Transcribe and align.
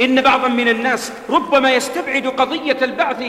إن 0.00 0.20
بعضا 0.22 0.48
من 0.48 0.68
الناس 0.68 1.12
ربما 1.30 1.72
يستبعد 1.72 2.26
قضية 2.26 2.76
البعث 2.82 3.22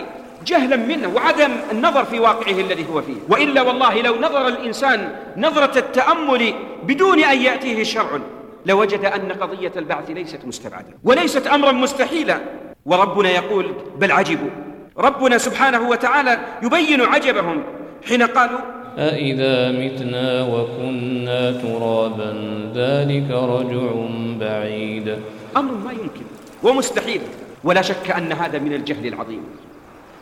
جهلا 0.45 0.75
منه 0.75 1.11
وعدم 1.15 1.51
النظر 1.71 2.05
في 2.05 2.19
واقعه 2.19 2.59
الذي 2.59 2.85
هو 2.93 3.01
فيه. 3.01 3.15
وإلا 3.29 3.61
والله 3.61 4.01
لو 4.01 4.15
نظر 4.15 4.47
الإنسان 4.47 5.15
نظرة 5.37 5.79
التأمل 5.79 6.53
بدون 6.83 7.19
أن 7.23 7.41
يأتيه 7.41 7.83
شرع 7.83 8.19
لوجد 8.65 9.05
أن 9.05 9.31
قضية 9.31 9.71
البعث 9.75 10.09
ليست 10.09 10.39
مستبعدة 10.45 10.87
وليست 11.03 11.47
أمرا 11.47 11.71
مستحيلا. 11.71 12.39
وربنا 12.85 13.29
يقول 13.29 13.75
بل 13.97 14.11
عجبوا. 14.11 14.49
ربنا 14.97 15.37
سبحانه 15.37 15.89
وتعالى 15.89 16.39
يبين 16.63 17.01
عجبهم 17.01 17.63
حين 18.07 18.23
قالوا 18.23 18.59
أإذا 18.97 19.71
متنا 19.71 20.43
وكنا 20.43 21.51
ترابا 21.51 22.31
ذلك 22.75 23.31
رجع 23.31 23.91
بعيد. 24.39 25.17
أمر 25.57 25.73
ما 25.73 25.91
يمكن 25.91 26.25
ومستحيل 26.63 27.21
ولا 27.63 27.81
شك 27.81 28.11
أن 28.11 28.31
هذا 28.31 28.59
من 28.59 28.73
الجهل 28.73 29.07
العظيم. 29.07 29.43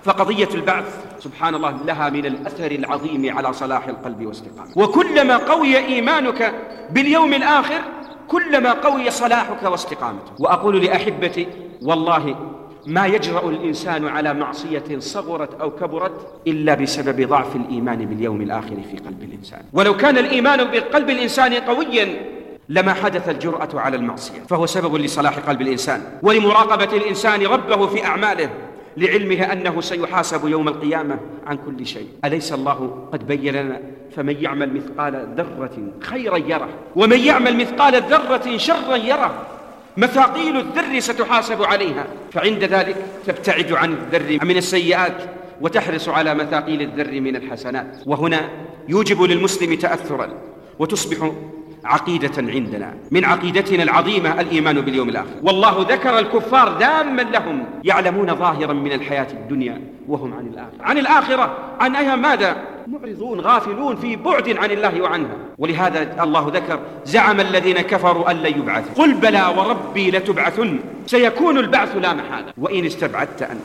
فقضية 0.04 0.50
البعث 0.54 1.06
سبحان 1.20 1.56
الله 1.56 1.78
لها 1.86 2.10
من 2.10 2.26
الأثر 2.26 2.72
العظيم 2.72 3.38
على 3.38 3.54
صلاح 3.54 3.88
القلب 3.88 4.26
واستقامته 4.26 4.82
وكلما 4.82 5.38
قوي 5.38 5.78
إيمانك 5.78 6.54
باليوم 6.92 7.34
الآخر 7.34 7.82
كلما 8.28 8.74
قوي 8.74 9.12
صلاحك 9.12 9.64
واستقامتك 9.64 10.40
وأقول 10.40 10.86
لأحبتي 10.86 11.48
والله 11.82 12.36
ما 12.90 13.06
يجرأ 13.06 13.50
الإنسان 13.50 14.08
على 14.08 14.34
معصية 14.34 15.00
صغرت 15.00 15.62
أو 15.62 15.72
كبرت 15.72 16.42
إلا 16.48 16.74
بسبب 16.74 17.28
ضعف 17.30 17.56
الإيمان 17.56 18.06
باليوم 18.06 18.42
الآخر 18.42 18.76
في 18.92 18.98
قلب 18.98 19.24
الإنسان. 19.24 19.62
ولو 19.74 19.98
كان 19.98 20.18
الإيمان 20.18 20.64
بقلب 20.64 21.10
الإنسان 21.10 21.54
قويا 21.54 22.08
لما 22.70 22.94
حدث 22.94 23.30
الجرأة 23.30 23.70
على 23.74 23.98
المعصية. 23.98 24.40
فهو 24.50 24.66
سبب 24.66 24.96
لصلاح 24.96 25.40
قلب 25.40 25.62
الإنسان 25.62 26.02
ولمراقبة 26.22 26.98
الإنسان 26.98 27.42
ربه 27.42 27.88
في 27.88 28.06
أعماله 28.06 28.50
لعلمه 28.98 29.54
أنه 29.54 29.82
سيحاسب 29.82 30.48
يوم 30.48 30.68
القيامة 30.68 31.20
عن 31.48 31.58
كل 31.58 31.86
شيء. 31.86 32.08
أليس 32.26 32.54
الله 32.54 33.08
قد 33.14 33.28
بين 33.28 33.56
لنا 33.56 33.82
فمن 34.16 34.36
يعمل 34.42 34.74
مثقال 34.74 35.28
ذرة 35.38 35.78
خيرا 36.02 36.38
يره 36.38 36.70
ومن 36.96 37.20
يعمل 37.20 37.58
مثقال 37.58 38.02
ذرة 38.02 38.58
شرا 38.58 38.96
يره؟ 38.96 39.59
مثاقيل 40.00 40.58
الذر 40.58 41.00
ستحاسب 41.00 41.64
عليها. 41.64 42.08
فعند 42.32 42.64
ذلك 42.64 42.96
تبتعد 43.28 43.72
عن 43.72 43.94
الذر 43.94 44.46
من 44.46 44.58
السيئات 44.58 45.18
وتحرص 45.62 46.10
على 46.10 46.36
مثاقيل 46.36 46.82
الذر 46.82 47.22
من 47.22 47.36
الحسنات. 47.36 47.98
وهنا 48.06 48.50
يوجب 48.90 49.22
للمسلم 49.22 49.76
تأثرا 49.76 50.28
وتصبح 50.80 51.32
عقيدة 51.86 52.32
عندنا 52.38 52.94
من 53.12 53.26
عقيدتنا 53.26 53.84
العظيمة 53.84 54.42
الإيمان 54.42 54.82
باليوم 54.82 55.10
الآخر. 55.10 55.30
والله 55.44 55.86
ذكر 55.90 56.20
الكفار 56.20 56.78
داما 56.78 57.22
لهم 57.22 57.66
يعلمون 57.84 58.36
ظاهرا 58.36 58.74
من 58.74 58.92
الحياة 58.92 59.28
الدنيا 59.32 59.82
وهم 60.08 60.34
عن 60.34 60.48
الآخرة. 60.48 60.82
عن 60.82 60.98
الآخرة 60.98 61.58
عن 61.80 61.96
أيها 61.96 62.16
ماذا؟ 62.16 62.56
معرضون 62.88 63.40
غافلون 63.40 63.96
في 63.96 64.16
بعد 64.16 64.58
عن 64.58 64.72
الله 64.72 65.02
وعنها. 65.02 65.36
ولهذا 65.58 66.24
الله 66.24 66.52
ذكر 66.54 66.80
زعم 67.06 67.40
الذين 67.40 67.82
كفروا 67.82 68.32
أن 68.32 68.36
لن 68.36 68.60
يبعثوا. 68.60 69.04
قل 69.04 69.14
بلى 69.14 69.54
وربي 69.58 70.12
لتبعثن 70.12 70.80
سيكون 71.06 71.58
البعث 71.58 71.96
لا 71.96 72.14
محالة. 72.14 72.54
وإن 72.58 72.86
استبعدت 72.86 73.42
أنت. 73.42 73.62